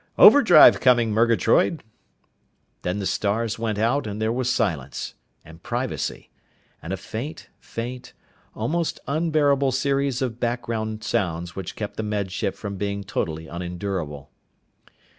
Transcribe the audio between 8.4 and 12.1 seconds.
almost unbearable series of background sounds which kept the